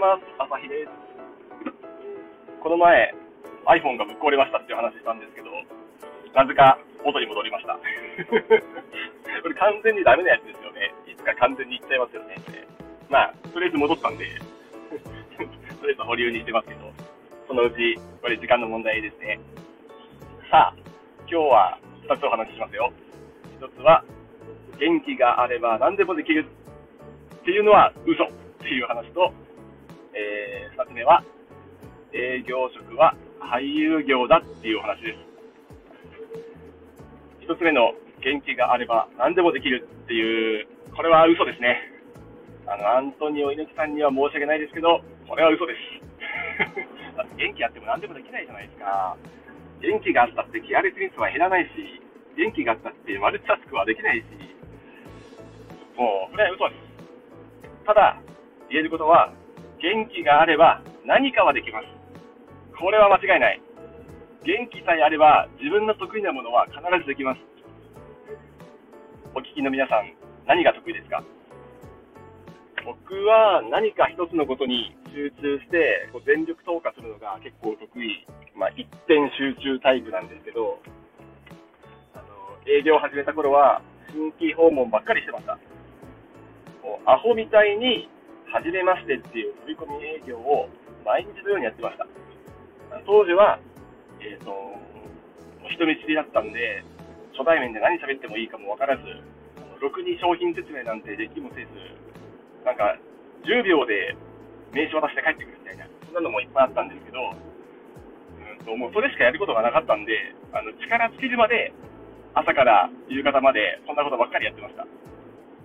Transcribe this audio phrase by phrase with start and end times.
[0.00, 0.24] ます。
[0.40, 0.90] 朝日です。
[2.64, 3.12] この前、
[3.68, 5.52] iPhone がぶっ壊れましたっていう話したんですけど、
[6.32, 7.76] なぜか元に戻りました。
[8.32, 10.94] これ完全にダメなやつですよね。
[11.04, 12.36] いつか完全にいっちゃいますよね。
[13.10, 14.24] まあ、とりあえず戻ったんで、
[15.36, 15.44] と
[15.84, 16.80] りあえず保留にしてますけど、
[17.46, 19.38] そのうち、これ時間の問題ですね。
[20.50, 20.74] さあ、
[21.28, 21.78] 今日は
[22.08, 22.90] 2つお話ししますよ。
[23.60, 24.02] 1つは、
[24.78, 26.46] 元気があれば何でもできる
[27.36, 28.28] っていうのは嘘っ
[28.60, 29.32] ていう話と、
[30.14, 31.22] えー、2つ目は、
[32.12, 35.18] 営業職は俳優業だっていうお話です。
[37.46, 41.78] 1つ目の元気があれば何でもできるっていう、これは嘘ですね。
[42.66, 45.78] あの、アントニオ猪木さんには申し訳ないですけど、これは嘘です。
[47.36, 49.16] 元気あっても何でもできないじゃないですか。
[49.80, 51.70] 元気があったってケアレスミスは減らないし、
[52.36, 54.24] 元気があったってマルチタスクはできないし、
[55.96, 56.78] もう、これは嘘です。
[57.86, 58.20] ただ、
[58.68, 59.32] 言えることは、
[59.80, 61.86] 元気があれば何かはできます。
[62.78, 63.60] これは間違いない。
[64.44, 67.40] 元気さえあれば自分の得意なものは必ずできます。
[69.34, 70.12] お聞きの皆さん、
[70.46, 71.22] 何が得意ですか？
[72.84, 80.80] 僕は何か一つのことに集中してこう全力投下するのが結構得意、まあ、一点集中タイプなんですけど、
[82.14, 82.24] あの
[82.66, 85.60] 営業を始めた頃は新規訪問ばっかりしてました。
[86.82, 88.08] もうアホみたいに、
[88.52, 90.68] 初めましてっていう飛び込み営業を
[91.06, 92.06] 毎日のようにやってました。
[93.06, 93.58] 当時は、
[94.18, 94.50] えっ、ー、と、
[95.70, 96.82] 人見知りだったんで、
[97.32, 99.02] 初対面で何喋ってもいいかもわからず、
[99.80, 101.70] ろくに商品説明なんてできもせず、
[102.66, 102.98] なんか、
[103.46, 104.14] 10秒で
[104.74, 111.72] 名刺渡して帰ってくるみたいな、そんなのもいっぱいあったんですけど、うんと、もうそれしかやることがなかったんで、あの、力尽きるまで、
[112.34, 114.86] 朝から夕方まで、そんなことばっかりやってました。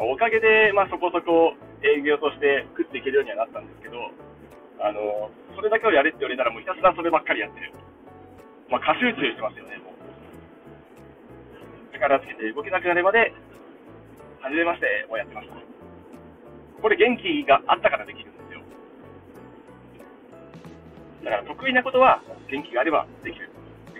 [0.00, 3.96] おかげで、まあ、そこそこ営業として食っていけるようにはなったんですけど、
[4.80, 7.72] あの、それだけをやれって言われたらもうひたすらそればっかりやってる。
[8.68, 9.94] まあ、過集中してますよね、もう。
[11.92, 13.32] 力つけて動けなくなるまで、
[14.40, 15.54] はじめましてをやってました。
[16.80, 18.62] これ元気があったからできるんですよ。
[21.24, 23.50] だから得意なことは元気があればできる。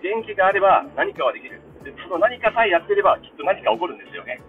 [0.01, 1.61] 元気があれば何かはできる。
[1.85, 4.41] でその何かさえやってればきっと何か起こるんですよね。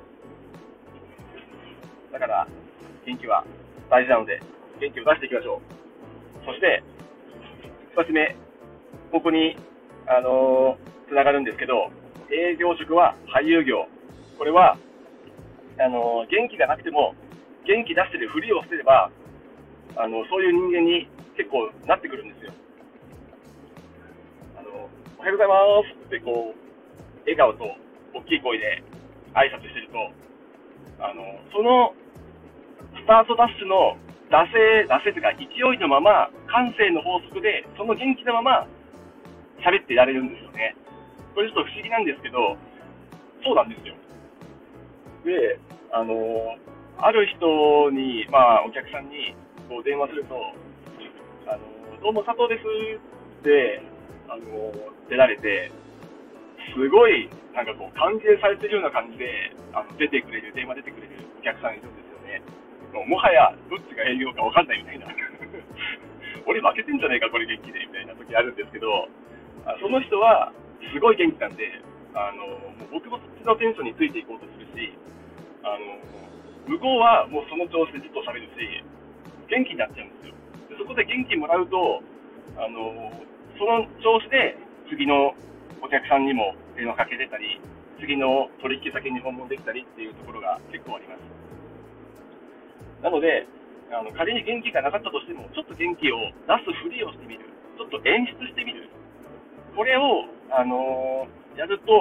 [2.12, 2.48] だから、
[3.06, 3.46] 元気は
[3.90, 4.42] 大事なので、
[4.80, 6.46] 元気を出していきましょう。
[6.46, 6.84] そして、
[7.96, 8.36] 2つ目、
[9.12, 9.56] ここに、
[10.08, 11.92] あのー、つながるんですけど、
[12.32, 13.88] 営業職は俳優業。
[14.38, 14.78] これは、
[15.80, 17.16] あのー、元気がなくても、
[17.66, 19.12] 元気出してるふりをしてれば、
[19.96, 22.54] あのそういう人間に結構なってくるんですよ。
[24.58, 27.76] あのおはようございますってこう、笑顔と
[28.16, 28.84] 大きい声で
[29.36, 31.94] 挨拶してると、あのその
[33.02, 33.98] スタートダッシュの
[34.30, 38.68] 惰性、惰性というか勢いのまま、感性の法則で、その元気なまま
[39.66, 40.76] 喋っていられるんですよね。
[41.34, 42.56] これちょっと不思議なんですけど、
[43.44, 43.96] そうなんですよ。
[45.26, 45.60] で、
[45.92, 46.14] あの
[46.98, 49.34] ある人に、まあ、お客さんに
[49.68, 50.38] こう電話すると、
[51.50, 51.66] あの
[52.02, 52.66] どうも佐藤です
[53.42, 53.82] って、
[54.30, 54.72] あの
[55.10, 55.72] 出られて、
[56.78, 62.01] すごい、なんかこう、歓迎されてるような感じで、あの出てくれる、電話出てくれるお客さんいるんで
[62.94, 63.06] よね。
[63.08, 65.08] もはや、どっちが営業か分かんないみたいな。
[66.46, 69.08] 俺負けてんじゃねえか、これ元気で、みたいな時あるんですけど、
[69.80, 70.52] その人は、
[70.94, 71.82] すごい元気なんで、
[72.14, 72.56] あの、も
[72.92, 74.92] う僕もそっちのテンションについていこうとするし、
[75.64, 76.02] あの、
[76.68, 78.84] 向こうはもうその調子でずっと喋るし、
[79.48, 80.34] 元気になっちゃうんですよ。
[80.70, 82.02] でそこで元気もらうと、
[82.58, 83.12] あの、
[83.58, 84.58] その調子で
[84.90, 85.34] 次の
[85.82, 87.60] お客さんにも電話かけれたり、
[88.00, 91.20] 次の取引先に訪問できたりっていうところが結構あります。
[93.02, 93.48] なので、
[93.92, 96.18] あの仮に元気がなかったとしても、ちょっと元気を
[96.48, 97.46] 出すふりをしてみる、
[97.78, 98.88] ちょっと演出してみる、
[99.76, 101.92] これを、あのー、やると、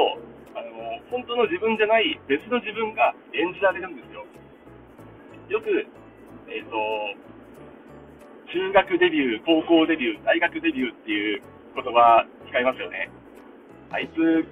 [0.55, 4.27] あのー、本当の自分じゃない別の自分が演じられるんですよ。
[5.49, 5.87] よく、
[6.47, 6.77] えっ、ー、と、
[8.53, 11.43] 中学デビュー、高校デビュー、大学デビューっていう
[11.75, 13.11] 言葉使いますよね。
[13.91, 14.47] あいつ、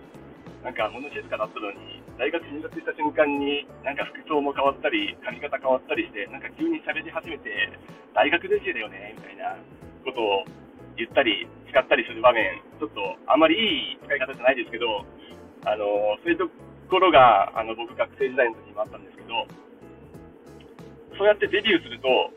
[0.64, 7.70] なんか物静かだったのに、大学入学した瞬間に、なんか服装も変わったり、髪型変わったりして、なんか急に喋り始めて、
[8.12, 9.55] 大学デビューだよね、みたいな
[10.03, 10.43] ことを
[10.99, 15.06] 言ったり、使ったりする場面、ちょっとあんまりいい使い方じゃないですけど、
[15.62, 16.50] あの、そういうと
[16.91, 19.47] ころが、あの、僕学生時代の時にもあったんですけど、
[21.17, 22.35] そうやってデビューすると、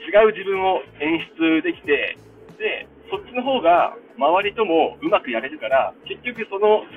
[0.00, 2.16] 違う自分を演出できて、
[2.56, 6.88] で、そっちの方が周りともうまくやれるから、結局その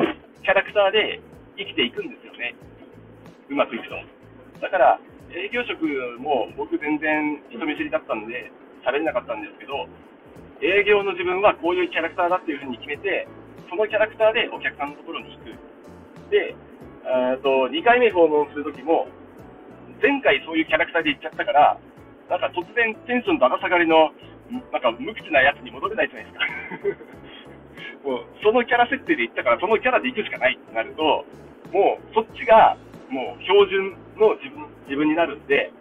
[0.41, 1.19] キャラクターで
[1.57, 2.55] 生きていくんですよね。
[3.49, 3.95] うまくいくと。
[4.61, 4.99] だから、
[5.31, 5.83] 営業職
[6.19, 8.51] も僕全然人見知りだったんで、
[8.85, 9.87] 喋れなかったんですけど、
[10.61, 13.27] 営業の自分はこういうキャラクターだっていうふうに決めて、
[13.69, 15.51] そのキャラクターでお客さんのところに行く。
[16.31, 16.55] で、
[17.41, 19.07] と2回目訪問するときも、
[20.01, 21.77] 前回そういうキャラクターで行っちゃったから、
[22.29, 24.11] なんか突然テンションだだ下がりの、
[24.71, 27.05] なんか無口なやつに戻れないじゃないですか。
[28.09, 31.25] もうそのキャラ設定で行ったから、そのキャラで行くしかないってなると、
[31.75, 32.79] もうそっちが
[33.11, 35.75] もう標準の自分自分になるんで、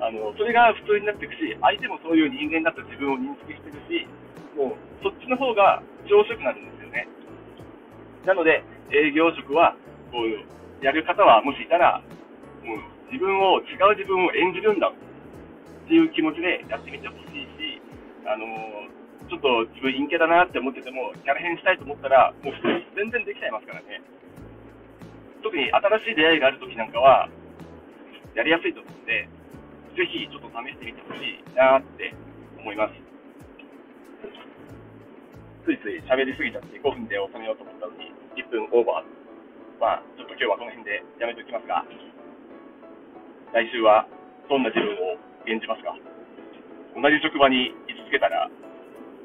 [0.00, 4.08] あのそれが普通になっていくし、相手もそういう人間だと自分を認識してるし、
[4.56, 7.04] もうそっちの方が上手くなるんですよね。
[8.24, 9.76] なので、営業職は
[10.08, 10.48] こう
[10.80, 12.00] やる方はもしいたら、
[12.64, 14.92] もう自分を、違う自分を演じるんだっ
[15.86, 17.84] ていう気持ちでやってみてほしいし、
[18.24, 18.48] あの、
[19.28, 22.54] ちょっと自分陰キャだなって思ってても、キャラ変したいと思ったら、もう
[22.96, 24.00] 全然できちゃいますからね。
[25.44, 27.28] 特に新しい出会いがあるときなんかは、
[28.34, 29.28] やりやすいと思うんで、
[29.94, 32.16] ぜひちょっと試してみてほしいなって
[32.58, 32.96] 思います。
[35.68, 38.08] ついつい喋りすぎちゃって5分で収めようと思ったのに、
[38.40, 39.80] 1分オーバー。
[39.80, 41.84] まあ、ちょっと今日はこの辺でやめておきますが、
[43.52, 44.08] 来週は
[44.48, 45.92] どんな自分を演じますか？
[46.96, 48.48] 同じ職場に居続けたら、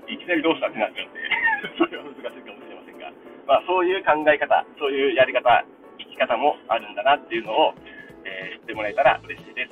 [0.07, 1.19] いきなりどうしたってなっちゃうんで
[1.79, 3.11] それは難しいかもしれませんが、
[3.47, 5.63] まあ、そういう考え方、そういうやり方、
[6.19, 7.73] き方もあるんだなっていうのを、
[8.25, 9.71] えー、知ってもらえたら嬉しいです。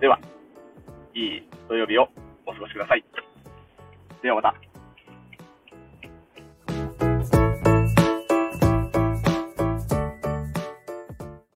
[0.00, 0.20] では、
[1.14, 2.08] いい土曜日を
[2.46, 3.04] お過ごしください。
[4.22, 4.65] ではまた。